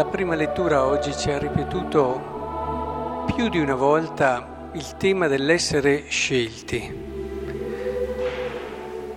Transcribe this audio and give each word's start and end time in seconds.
La 0.00 0.06
prima 0.06 0.34
lettura 0.34 0.86
oggi 0.86 1.14
ci 1.14 1.30
ha 1.30 1.36
ripetuto 1.36 3.26
più 3.34 3.50
di 3.50 3.58
una 3.58 3.74
volta 3.74 4.70
il 4.72 4.96
tema 4.96 5.26
dell'essere 5.26 6.04
scelti. 6.08 6.90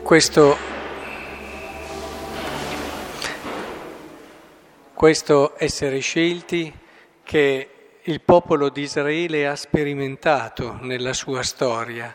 Questo, 0.04 0.58
questo 4.94 5.54
essere 5.56 6.00
scelti 6.00 6.74
che 7.24 7.70
il 8.02 8.20
popolo 8.20 8.68
di 8.68 8.82
Israele 8.82 9.48
ha 9.48 9.56
sperimentato 9.56 10.80
nella 10.82 11.14
sua 11.14 11.44
storia. 11.44 12.14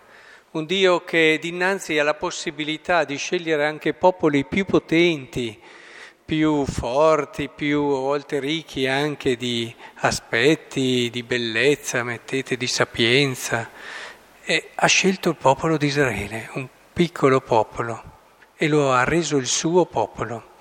Un 0.51 0.67
Dio 0.67 1.05
che 1.05 1.39
dinanzi 1.41 1.99
alla 1.99 2.13
possibilità 2.13 3.05
di 3.05 3.17
scegliere 3.17 3.65
anche 3.65 3.95
popoli 3.95 4.45
più 4.45 4.67
potenti, 4.67 5.59
più 6.29 6.67
forti, 6.67 7.49
più 7.49 7.81
a 7.81 8.01
volte 8.01 8.39
ricchi 8.39 8.87
anche 8.87 9.35
di 9.39 9.75
aspetti, 10.01 11.09
di 11.11 11.23
bellezza, 11.23 12.03
mettete, 12.03 12.59
di 12.59 12.67
sapienza. 12.67 13.71
E 14.45 14.73
ha 14.75 14.87
scelto 14.87 15.31
il 15.31 15.37
popolo 15.37 15.79
di 15.79 15.87
Israele, 15.87 16.51
un 16.53 16.69
piccolo 16.93 17.41
popolo, 17.41 18.03
e 18.57 18.69
lo 18.69 18.93
ha 18.93 19.05
reso 19.05 19.39
il 19.39 19.47
suo 19.47 19.87
popolo. 19.87 20.57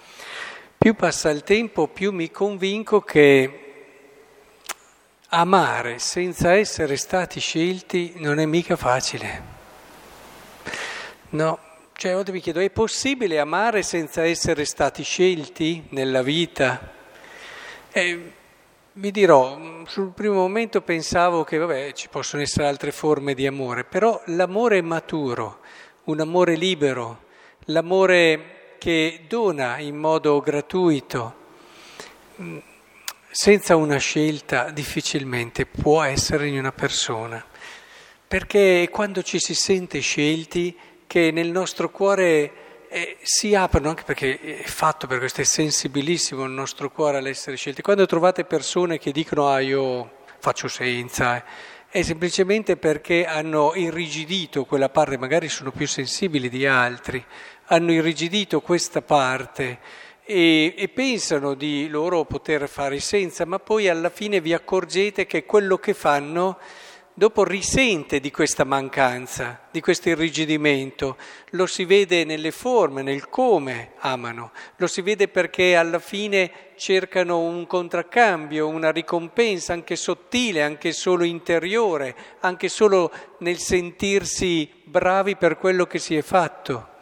Più 0.77 0.95
passa 0.95 1.31
il 1.31 1.43
tempo, 1.43 1.89
più 1.89 2.13
mi 2.13 2.31
convinco 2.31 3.01
che 3.01 3.63
amare 5.27 5.99
senza 5.99 6.53
essere 6.53 6.95
stati 6.95 7.41
scelti 7.41 8.13
non 8.19 8.39
è 8.39 8.45
mica 8.45 8.77
facile. 8.77 9.41
No, 11.31 11.59
cioè, 11.97 12.11
a 12.11 12.13
volte 12.13 12.31
mi 12.31 12.41
chiedo, 12.41 12.59
è 12.59 12.69
possibile 12.69 13.39
amare 13.39 13.81
senza 13.81 14.23
essere 14.23 14.65
stati 14.65 15.01
scelti 15.01 15.85
nella 15.89 16.21
vita? 16.21 16.93
E 17.91 18.31
vi 18.93 19.09
dirò, 19.09 19.83
sul 19.87 20.11
primo 20.11 20.35
momento 20.35 20.81
pensavo 20.81 21.43
che 21.43 21.57
vabbè, 21.57 21.93
ci 21.93 22.07
possono 22.07 22.43
essere 22.43 22.67
altre 22.67 22.91
forme 22.91 23.33
di 23.33 23.47
amore, 23.47 23.83
però 23.83 24.21
l'amore 24.25 24.79
maturo, 24.83 25.61
un 26.03 26.19
amore 26.19 26.55
libero, 26.55 27.23
l'amore 27.65 28.75
che 28.77 29.21
dona 29.27 29.79
in 29.79 29.97
modo 29.97 30.39
gratuito, 30.39 31.35
senza 33.31 33.75
una 33.75 33.97
scelta 33.97 34.69
difficilmente 34.69 35.65
può 35.65 36.03
essere 36.03 36.45
in 36.47 36.59
una 36.59 36.71
persona, 36.71 37.43
perché 38.27 38.87
quando 38.91 39.23
ci 39.23 39.39
si 39.39 39.55
sente 39.55 39.99
scelti 39.99 40.77
che 41.07 41.31
nel 41.31 41.49
nostro 41.49 41.89
cuore 41.89 42.51
eh, 42.89 43.17
si 43.21 43.55
aprono, 43.55 43.89
anche 43.89 44.03
perché 44.03 44.39
è 44.39 44.63
fatto 44.63 45.07
per 45.07 45.19
questo, 45.19 45.41
è 45.41 45.45
sensibilissimo 45.45 46.43
il 46.43 46.51
nostro 46.51 46.91
cuore 46.91 47.17
all'essere 47.17 47.55
scelti. 47.55 47.81
Quando 47.81 48.05
trovate 48.05 48.43
persone 48.43 48.99
che 48.99 49.11
dicono 49.11 49.47
ah 49.47 49.59
io 49.59 50.11
faccio 50.39 50.67
senza, 50.67 51.43
è 51.89 52.01
semplicemente 52.01 52.77
perché 52.77 53.25
hanno 53.25 53.73
irrigidito 53.73 54.65
quella 54.65 54.89
parte, 54.89 55.17
magari 55.17 55.49
sono 55.49 55.71
più 55.71 55.87
sensibili 55.87 56.49
di 56.49 56.65
altri, 56.65 57.23
hanno 57.67 57.91
irrigidito 57.91 58.61
questa 58.61 59.01
parte 59.01 59.79
e, 60.23 60.73
e 60.77 60.89
pensano 60.89 61.53
di 61.53 61.87
loro 61.87 62.25
poter 62.25 62.67
fare 62.67 62.99
senza, 62.99 63.45
ma 63.45 63.59
poi 63.59 63.87
alla 63.87 64.09
fine 64.09 64.41
vi 64.41 64.53
accorgete 64.53 65.25
che 65.25 65.45
quello 65.45 65.77
che 65.77 65.93
fanno 65.93 66.57
dopo 67.17 67.43
risente 67.43 68.19
di 68.19 68.29
questa 68.29 68.63
mancanza, 68.63 69.61
di 69.71 69.81
questo 69.81 70.09
irrigidimento, 70.09 71.17
lo 71.51 71.65
si 71.65 71.83
vede 71.83 72.23
nelle 72.25 72.51
forme, 72.51 73.01
nel 73.01 73.27
come 73.27 73.93
amano, 73.97 74.51
lo 74.75 74.85
si 74.85 75.01
vede 75.01 75.27
perché 75.27 75.75
alla 75.75 75.97
fine 75.97 76.51
cercano 76.75 77.39
un 77.39 77.65
contraccambio, 77.65 78.67
una 78.67 78.91
ricompensa 78.91 79.73
anche 79.73 79.95
sottile, 79.95 80.61
anche 80.61 80.91
solo 80.91 81.23
interiore, 81.23 82.15
anche 82.41 82.69
solo 82.69 83.11
nel 83.39 83.57
sentirsi 83.57 84.69
bravi 84.83 85.37
per 85.37 85.57
quello 85.57 85.87
che 85.87 85.97
si 85.97 86.15
è 86.15 86.21
fatto. 86.21 86.96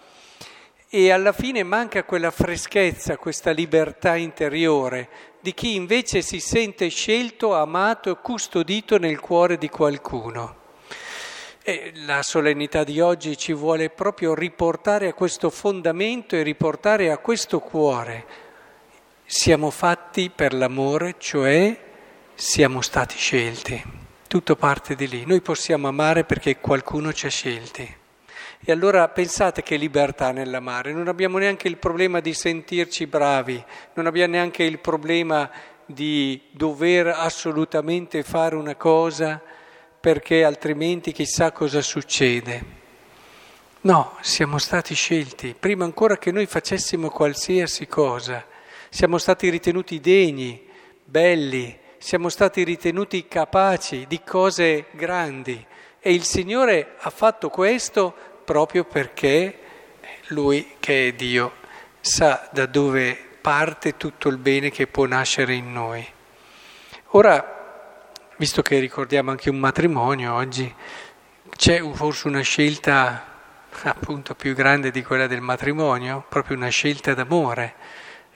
E 0.98 1.12
alla 1.12 1.34
fine 1.34 1.64
manca 1.64 2.06
quella 2.06 2.32
freschezza, 2.32 3.18
questa 3.18 3.52
libertà 3.52 4.16
interiore 4.16 5.10
di 5.42 5.54
chi 5.54 5.76
invece 5.76 6.22
si 6.22 6.40
sente 6.40 6.88
scelto, 6.88 7.54
amato 7.54 8.10
e 8.10 8.22
custodito 8.22 8.98
nel 8.98 9.20
cuore 9.20 9.58
di 9.58 9.68
qualcuno. 9.68 10.56
E 11.62 11.92
la 12.06 12.24
solennità 12.24 12.86
di 12.86 13.02
oggi 13.02 13.36
ci 13.36 13.52
vuole 13.52 13.90
proprio 13.90 14.34
riportare 14.34 15.10
a 15.10 15.14
questo 15.14 15.50
fondamento 15.50 16.38
e 16.38 16.44
riportare 16.44 17.12
a 17.12 17.18
questo 17.18 17.60
cuore. 17.60 18.26
Siamo 19.26 19.72
fatti 19.72 20.32
per 20.34 20.54
l'amore, 20.54 21.16
cioè 21.18 21.78
siamo 22.36 22.80
stati 22.80 23.18
scelti. 23.18 23.84
Tutto 24.30 24.56
parte 24.56 24.96
di 24.96 25.10
lì. 25.10 25.26
Noi 25.26 25.42
possiamo 25.42 25.90
amare 25.90 26.24
perché 26.24 26.60
qualcuno 26.60 27.12
ci 27.12 27.26
ha 27.26 27.30
scelti. 27.30 28.04
E 28.68 28.72
allora 28.72 29.08
pensate 29.10 29.62
che 29.62 29.76
libertà 29.76 30.32
nell'amare, 30.32 30.92
non 30.92 31.08
abbiamo 31.08 31.38
neanche 31.38 31.68
il 31.68 31.78
problema 31.78 32.20
di 32.20 32.34
sentirci 32.34 33.06
bravi, 33.06 33.64
non 33.94 34.08
abbiamo 34.08 34.34
neanche 34.34 34.64
il 34.64 34.80
problema 34.80 35.48
di 35.86 36.42
dover 36.50 37.10
assolutamente 37.10 38.24
fare 38.24 38.56
una 38.56 38.74
cosa 38.74 39.40
perché 40.00 40.44
altrimenti 40.44 41.12
chissà 41.12 41.52
cosa 41.52 41.84
succede. 41.84 42.64
No, 43.82 44.18
siamo 44.22 44.58
stati 44.58 44.96
scelti, 44.96 45.56
prima 45.58 45.86
ancora 45.86 46.18
che 46.18 46.32
noi 46.32 46.48
facessimo 46.48 47.10
qualsiasi 47.10 47.86
cosa, 47.86 48.44
siamo 48.90 49.20
stati 49.20 49.48
ritenuti 49.48 50.00
degni, 50.00 50.68
belli, 51.04 51.78
siamo 52.00 52.30
stati 52.30 52.64
ritenuti 52.64 53.28
capaci 53.28 54.06
di 54.08 54.24
cose 54.24 54.86
grandi. 54.94 55.64
E 56.00 56.14
il 56.14 56.24
Signore 56.24 56.96
ha 56.98 57.12
fatto 57.12 57.50
questo 57.50 58.34
proprio 58.46 58.86
perché 58.86 59.60
lui 60.28 60.76
che 60.80 61.10
è 61.10 61.14
Dio 61.14 61.54
sa 62.00 62.48
da 62.52 62.66
dove 62.68 63.18
parte 63.42 63.98
tutto 63.98 64.30
il 64.30 64.38
bene 64.38 64.70
che 64.70 64.88
può 64.88 65.06
nascere 65.06 65.54
in 65.54 65.74
noi. 65.74 66.08
Ora, 67.10 67.54
visto 68.38 68.62
che 68.62 68.80
ricordiamo 68.80 69.32
anche 69.32 69.50
un 69.50 69.58
matrimonio 69.58 70.34
oggi, 70.34 70.74
c'è 71.56 71.82
forse 71.94 72.28
una 72.28 72.42
scelta 72.42 73.34
appunto 73.84 74.36
più 74.36 74.54
grande 74.54 74.92
di 74.92 75.04
quella 75.04 75.28
del 75.28 75.42
matrimonio, 75.42 76.26
proprio 76.28 76.58
una 76.58 76.70
scelta 76.70 77.14
d'amore. 77.14 77.76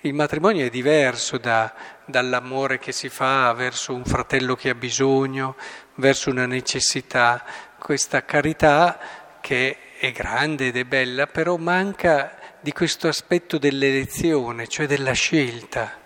Il 0.02 0.14
matrimonio 0.14 0.66
è 0.66 0.70
diverso 0.70 1.38
da, 1.38 1.74
dall'amore 2.06 2.80
che 2.80 2.92
si 2.92 3.10
fa 3.10 3.52
verso 3.54 3.94
un 3.94 4.06
fratello 4.06 4.56
che 4.56 4.70
ha 4.70 4.76
bisogno, 4.76 5.56
verso 5.96 6.30
una 6.30 6.46
necessità. 6.46 7.44
Questa 7.78 8.24
carità 8.24 8.98
che 9.42 9.78
è 10.00 10.14
grande 10.14 10.68
ed 10.68 10.78
è 10.78 10.86
bella, 10.86 11.28
però 11.28 11.58
manca 11.58 12.58
di 12.62 12.72
questo 12.72 13.10
aspetto 13.10 13.58
dell'elezione, 13.58 14.66
cioè 14.66 14.88
della 14.88 15.12
scelta. 15.12 16.00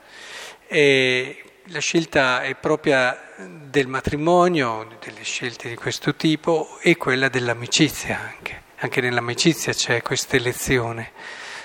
E 0.65 1.43
la 1.65 1.79
scelta 1.79 2.41
è 2.41 2.55
propria 2.55 3.15
del 3.37 3.85
matrimonio, 3.85 4.97
delle 4.99 5.21
scelte 5.21 5.69
di 5.69 5.75
questo 5.75 6.15
tipo, 6.15 6.79
e 6.81 6.97
quella 6.97 7.29
dell'amicizia 7.29 8.19
anche. 8.19 8.61
Anche 8.77 8.99
nell'amicizia 8.99 9.73
c'è 9.73 10.01
questa 10.01 10.37
elezione. 10.37 11.11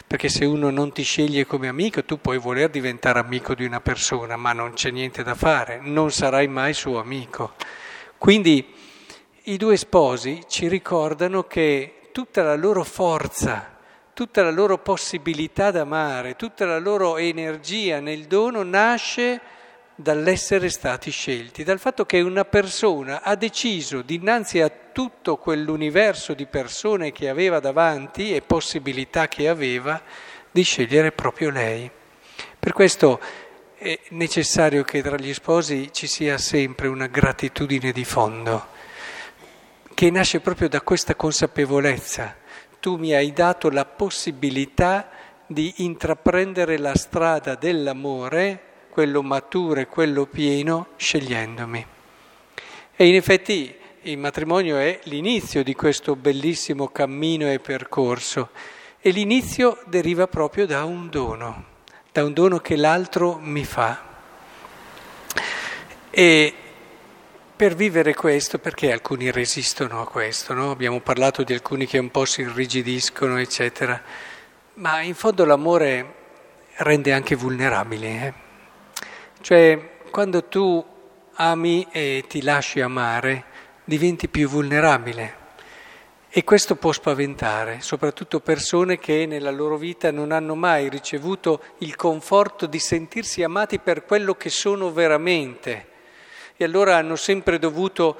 Perché 0.07 0.29
se 0.29 0.45
uno 0.45 0.69
non 0.69 0.93
ti 0.93 1.05
sceglie 1.05 1.47
come 1.47 1.69
amico, 1.69 2.05
tu 2.05 2.21
puoi 2.21 2.37
voler 2.37 2.69
diventare 2.69 3.21
amico 3.21 3.55
di 3.55 3.65
una 3.65 3.81
persona, 3.81 4.37
ma 4.37 4.53
non 4.53 4.75
c'è 4.75 4.91
niente 4.91 5.23
da 5.23 5.35
fare, 5.35 5.81
non 5.83 6.13
sarai 6.13 6.47
mai 6.47 6.75
suo 6.75 7.01
amico. 7.01 7.55
Quindi 8.19 8.75
i 9.45 9.57
due 9.57 9.79
sposi 9.79 10.43
ci 10.47 10.69
ricordano 10.69 11.45
che 11.45 11.98
tutta 12.19 12.43
la 12.43 12.57
loro 12.57 12.83
forza, 12.83 13.77
tutta 14.13 14.43
la 14.43 14.51
loro 14.51 14.79
possibilità 14.79 15.71
d'amare, 15.71 16.35
tutta 16.35 16.67
la 16.67 16.81
loro 16.81 17.17
energia 17.17 18.01
nel 18.01 18.25
dono 18.25 18.65
nasce 18.65 19.41
dall'essere 19.95 20.69
stati 20.69 21.13
scelti, 21.13 21.63
dal 21.63 21.79
fatto 21.79 22.07
che 22.07 22.21
una 22.21 22.45
persona 22.45 23.23
ha 23.23 23.37
deciso 23.37 24.03
dinanzi 24.03 24.61
a 24.61 24.69
tutto 24.69 25.37
quell'universo 25.37 26.35
di 26.35 26.47
persone 26.47 27.13
che 27.13 27.29
aveva 27.29 27.61
davanti 27.61 28.35
e 28.35 28.43
possibilità 28.43 29.29
che 29.29 29.49
aveva 29.49 30.03
di 30.51 30.63
scegliere 30.63 31.13
proprio 31.13 31.51
lei. 31.51 31.89
Per 32.59 32.73
questo 32.73 33.21
è 33.77 33.97
necessario 34.09 34.83
che 34.83 35.03
tra 35.03 35.17
gli 35.17 35.33
sposi 35.33 35.93
ci 35.93 36.09
sia 36.09 36.37
sempre 36.37 36.89
una 36.89 37.07
gratitudine 37.07 37.93
di 37.93 38.05
fondo 38.05 38.75
che 39.99 40.13
nasce 40.13 40.39
proprio 40.39 40.69
da 40.69 40.81
questa 40.81 41.17
consapevolezza. 41.17 42.37
Tu 42.79 42.95
mi 42.95 43.15
hai 43.15 43.33
dato 43.33 43.69
la 43.69 43.85
possibilità 43.85 45.09
di 45.45 45.75
intraprendere 45.79 46.79
la 46.79 46.95
strada 46.95 47.57
dell'amore, 47.57 48.61
quello 48.91 49.25
maturo 49.25 49.81
e 49.81 49.89
quello 49.89 50.27
pieno, 50.27 50.91
scegliendomi. 50.95 51.87
E 52.95 53.09
in 53.09 53.17
effetti 53.17 53.75
il 54.03 54.19
matrimonio 54.19 54.77
è 54.77 55.01
l'inizio 55.07 55.65
di 55.65 55.75
questo 55.75 56.15
bellissimo 56.15 56.87
cammino 56.87 57.51
e 57.51 57.59
percorso 57.59 58.51
e 59.01 59.11
l'inizio 59.11 59.83
deriva 59.87 60.29
proprio 60.29 60.65
da 60.65 60.85
un 60.85 61.09
dono, 61.09 61.65
da 62.13 62.23
un 62.23 62.33
dono 62.33 62.61
che 62.61 62.77
l'altro 62.77 63.37
mi 63.43 63.65
fa. 63.65 64.01
E 66.09 66.55
per 67.59 67.75
vivere 67.75 68.15
questo, 68.15 68.61
perché 68.61 68.93
alcuni 68.93 69.33
resistono 69.33 70.01
a 70.01 70.07
questo, 70.07 70.55
no? 70.55 70.71
abbiamo 70.71 71.01
parlato 71.01 71.43
di 71.43 71.53
alcuni 71.53 71.87
che 71.87 71.99
un 71.99 72.09
po' 72.13 72.25
si 72.25 72.43
irrigidiscono, 72.43 73.37
eccetera, 73.37 74.01
ma 74.75 75.01
in 75.01 75.17
fondo 75.17 75.45
l'amore 75.45 76.15
rende 76.77 77.13
anche 77.13 77.35
vulnerabili. 77.35 78.07
Eh? 78.07 78.33
Cioè, 79.41 79.99
quando 80.09 80.45
tu 80.45 80.87
ami 81.35 81.85
e 81.91 82.27
ti 82.29 82.43
lasci 82.43 82.81
amare, 82.81 83.47
diventi 83.83 84.29
più 84.29 84.49
vulnerabile. 84.49 85.35
E 86.29 86.45
questo 86.45 86.77
può 86.77 86.93
spaventare, 86.93 87.81
soprattutto 87.81 88.39
persone 88.39 89.01
che 89.01 89.27
nella 89.27 89.51
loro 89.51 89.77
vita 89.77 90.13
non 90.13 90.31
hanno 90.31 90.55
mai 90.55 90.89
ricevuto 90.89 91.61
il 91.79 91.97
conforto 91.97 92.67
di 92.67 92.79
sentirsi 92.79 93.43
amati 93.43 93.81
per 93.81 94.05
quello 94.05 94.37
che 94.37 94.49
sono 94.49 94.93
veramente 94.93 95.97
e 96.61 96.65
allora 96.65 96.97
hanno 96.97 97.15
sempre 97.15 97.61
dovuto 97.61 98.19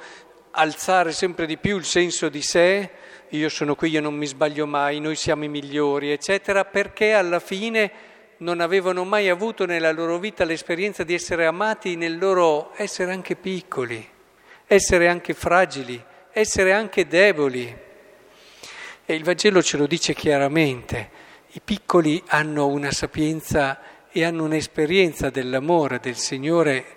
alzare 0.51 1.11
sempre 1.11 1.45
di 1.45 1.57
più 1.57 1.75
il 1.75 1.83
senso 1.83 2.29
di 2.29 2.41
sé, 2.41 2.89
io 3.31 3.49
sono 3.49 3.75
qui, 3.75 3.89
io 3.89 3.99
non 3.99 4.15
mi 4.15 4.25
sbaglio 4.25 4.65
mai, 4.65 5.01
noi 5.01 5.17
siamo 5.17 5.43
i 5.43 5.49
migliori, 5.49 6.11
eccetera, 6.11 6.63
perché 6.63 7.11
alla 7.11 7.41
fine 7.41 7.91
non 8.37 8.61
avevano 8.61 9.03
mai 9.03 9.27
avuto 9.27 9.65
nella 9.65 9.91
loro 9.91 10.17
vita 10.19 10.45
l'esperienza 10.45 11.03
di 11.03 11.13
essere 11.13 11.45
amati 11.45 11.97
nel 11.97 12.17
loro 12.17 12.71
essere 12.77 13.11
anche 13.11 13.35
piccoli, 13.35 14.07
essere 14.65 15.09
anche 15.09 15.33
fragili, 15.33 16.01
essere 16.31 16.71
anche 16.71 17.07
deboli. 17.07 17.77
E 19.05 19.13
il 19.13 19.23
Vangelo 19.25 19.61
ce 19.61 19.75
lo 19.75 19.85
dice 19.85 20.13
chiaramente, 20.13 21.09
i 21.51 21.61
piccoli 21.61 22.23
hanno 22.27 22.67
una 22.67 22.91
sapienza 22.91 23.81
e 24.09 24.23
hanno 24.23 24.45
un'esperienza 24.45 25.29
dell'amore 25.29 25.99
del 25.99 26.15
Signore 26.15 26.95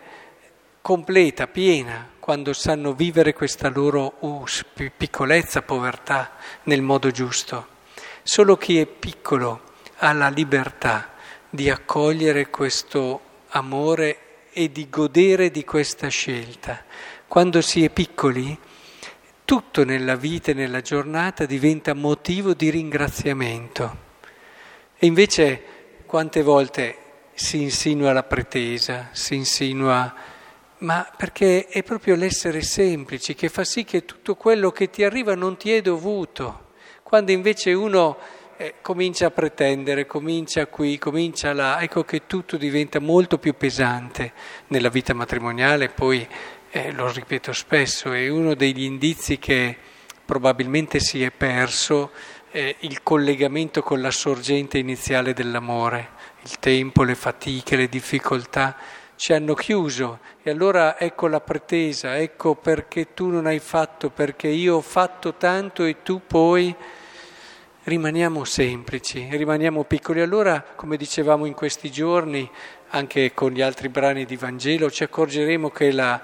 completa, 0.82 1.46
piena, 1.46 2.10
quando 2.18 2.52
sanno 2.52 2.92
vivere 2.92 3.32
questa 3.32 3.68
loro 3.68 4.16
uh, 4.18 4.44
piccolezza, 4.96 5.62
povertà 5.62 6.32
nel 6.64 6.82
modo 6.82 7.10
giusto. 7.10 7.68
Solo 8.22 8.56
chi 8.56 8.78
è 8.78 8.86
piccolo 8.86 9.70
ha 9.98 10.12
la 10.12 10.28
libertà 10.28 11.12
di 11.48 11.70
accogliere 11.70 12.50
questo 12.50 13.20
amore 13.50 14.48
e 14.52 14.70
di 14.72 14.88
godere 14.90 15.50
di 15.50 15.64
questa 15.64 16.08
scelta. 16.08 16.84
Quando 17.28 17.60
si 17.60 17.84
è 17.84 17.90
piccoli, 17.90 18.58
tutto 19.44 19.84
nella 19.84 20.16
vita 20.16 20.50
e 20.50 20.54
nella 20.54 20.80
giornata 20.80 21.46
diventa 21.46 21.94
motivo 21.94 22.54
di 22.54 22.70
ringraziamento. 22.70 23.96
E 24.98 25.06
invece 25.06 25.62
quante 26.06 26.42
volte 26.42 26.96
si 27.34 27.62
insinua 27.62 28.12
la 28.12 28.22
pretesa, 28.22 29.08
si 29.12 29.34
insinua 29.34 30.14
ma 30.82 31.08
perché 31.16 31.66
è 31.66 31.82
proprio 31.82 32.16
l'essere 32.16 32.62
semplici 32.62 33.34
che 33.34 33.48
fa 33.48 33.64
sì 33.64 33.84
che 33.84 34.04
tutto 34.04 34.34
quello 34.34 34.70
che 34.70 34.90
ti 34.90 35.04
arriva 35.04 35.34
non 35.34 35.56
ti 35.56 35.72
è 35.72 35.80
dovuto, 35.80 36.70
quando 37.02 37.30
invece 37.30 37.72
uno 37.72 38.16
eh, 38.56 38.74
comincia 38.82 39.26
a 39.26 39.30
pretendere, 39.30 40.06
comincia 40.06 40.66
qui, 40.66 40.98
comincia 40.98 41.52
là, 41.52 41.80
ecco 41.80 42.04
che 42.04 42.26
tutto 42.26 42.56
diventa 42.56 42.98
molto 42.98 43.38
più 43.38 43.54
pesante 43.54 44.32
nella 44.68 44.88
vita 44.88 45.14
matrimoniale, 45.14 45.88
poi 45.88 46.26
eh, 46.70 46.90
lo 46.92 47.10
ripeto 47.10 47.52
spesso, 47.52 48.12
è 48.12 48.28
uno 48.28 48.54
degli 48.54 48.82
indizi 48.82 49.38
che 49.38 49.76
probabilmente 50.24 50.98
si 50.98 51.22
è 51.22 51.30
perso 51.30 52.10
eh, 52.50 52.76
il 52.80 53.02
collegamento 53.02 53.82
con 53.82 54.00
la 54.00 54.10
sorgente 54.10 54.78
iniziale 54.78 55.32
dell'amore, 55.32 56.10
il 56.42 56.58
tempo, 56.58 57.04
le 57.04 57.14
fatiche, 57.14 57.76
le 57.76 57.88
difficoltà 57.88 58.76
ci 59.22 59.32
hanno 59.32 59.54
chiuso 59.54 60.18
e 60.42 60.50
allora 60.50 60.98
ecco 60.98 61.28
la 61.28 61.40
pretesa, 61.40 62.18
ecco 62.18 62.56
perché 62.56 63.14
tu 63.14 63.28
non 63.28 63.46
hai 63.46 63.60
fatto, 63.60 64.10
perché 64.10 64.48
io 64.48 64.74
ho 64.74 64.80
fatto 64.80 65.34
tanto 65.34 65.84
e 65.84 66.02
tu 66.02 66.22
poi 66.26 66.74
rimaniamo 67.84 68.42
semplici, 68.42 69.28
rimaniamo 69.30 69.84
piccoli. 69.84 70.22
Allora, 70.22 70.64
come 70.74 70.96
dicevamo 70.96 71.44
in 71.44 71.54
questi 71.54 71.88
giorni, 71.88 72.50
anche 72.88 73.32
con 73.32 73.52
gli 73.52 73.60
altri 73.60 73.88
brani 73.88 74.24
di 74.24 74.34
Vangelo, 74.34 74.90
ci 74.90 75.04
accorgeremo 75.04 75.70
che 75.70 75.92
la 75.92 76.20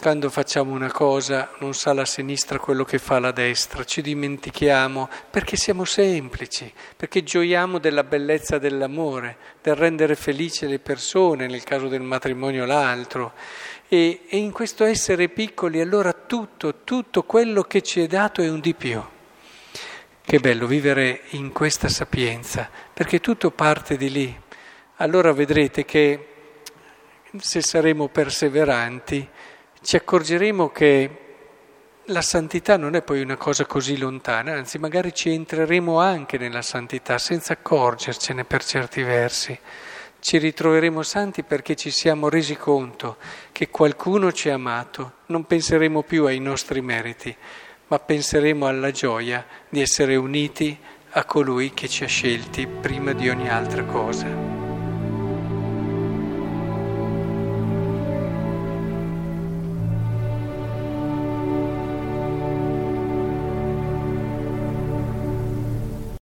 quando 0.00 0.28
facciamo 0.28 0.72
una 0.72 0.90
cosa 0.90 1.50
non 1.60 1.72
sa 1.72 1.92
la 1.92 2.04
sinistra 2.04 2.58
quello 2.58 2.84
che 2.84 2.98
fa 2.98 3.18
la 3.18 3.30
destra, 3.30 3.84
ci 3.84 4.02
dimentichiamo 4.02 5.08
perché 5.30 5.56
siamo 5.56 5.84
semplici, 5.84 6.70
perché 6.96 7.22
gioiamo 7.22 7.78
della 7.78 8.04
bellezza 8.04 8.58
dell'amore, 8.58 9.36
del 9.62 9.74
rendere 9.76 10.14
felici 10.16 10.66
le 10.66 10.78
persone, 10.78 11.46
nel 11.46 11.62
caso 11.62 11.88
del 11.88 12.02
matrimonio 12.02 12.66
l'altro. 12.66 13.32
E, 13.88 14.22
e 14.28 14.36
in 14.36 14.50
questo 14.50 14.84
essere 14.84 15.28
piccoli 15.28 15.80
allora 15.80 16.12
tutto, 16.12 16.82
tutto 16.84 17.22
quello 17.22 17.62
che 17.62 17.80
ci 17.80 18.00
è 18.00 18.06
dato 18.06 18.42
è 18.42 18.50
un 18.50 18.60
di 18.60 18.74
più. 18.74 19.02
Che 20.26 20.38
bello 20.38 20.66
vivere 20.66 21.22
in 21.30 21.52
questa 21.52 21.88
sapienza, 21.88 22.68
perché 22.92 23.20
tutto 23.20 23.50
parte 23.50 23.96
di 23.96 24.10
lì. 24.10 24.40
Allora 24.96 25.32
vedrete 25.32 25.84
che 25.84 26.28
se 27.38 27.62
saremo 27.62 28.08
perseveranti, 28.08 29.28
ci 29.84 29.96
accorgeremo 29.96 30.70
che 30.70 31.10
la 32.06 32.22
santità 32.22 32.78
non 32.78 32.94
è 32.94 33.02
poi 33.02 33.20
una 33.20 33.36
cosa 33.36 33.66
così 33.66 33.98
lontana, 33.98 34.54
anzi 34.54 34.78
magari 34.78 35.12
ci 35.12 35.30
entreremo 35.30 36.00
anche 36.00 36.38
nella 36.38 36.62
santità 36.62 37.18
senza 37.18 37.52
accorgercene 37.52 38.44
per 38.44 38.64
certi 38.64 39.02
versi. 39.02 39.58
Ci 40.20 40.38
ritroveremo 40.38 41.02
santi 41.02 41.42
perché 41.42 41.76
ci 41.76 41.90
siamo 41.90 42.30
resi 42.30 42.56
conto 42.56 43.18
che 43.52 43.68
qualcuno 43.68 44.32
ci 44.32 44.48
ha 44.48 44.54
amato, 44.54 45.16
non 45.26 45.44
penseremo 45.44 46.02
più 46.02 46.24
ai 46.24 46.38
nostri 46.38 46.80
meriti, 46.80 47.36
ma 47.88 47.98
penseremo 47.98 48.66
alla 48.66 48.90
gioia 48.90 49.44
di 49.68 49.82
essere 49.82 50.16
uniti 50.16 50.78
a 51.10 51.24
colui 51.26 51.74
che 51.74 51.88
ci 51.88 52.04
ha 52.04 52.08
scelti 52.08 52.66
prima 52.66 53.12
di 53.12 53.28
ogni 53.28 53.50
altra 53.50 53.84
cosa. 53.84 54.43